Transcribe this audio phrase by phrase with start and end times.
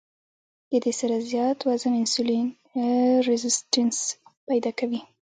[0.69, 2.47] د دې سره زيات وزن انسولين
[3.27, 3.97] ريزسټنس
[4.47, 5.01] پېدا کوي